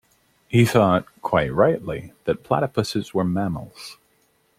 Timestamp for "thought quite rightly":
0.65-2.11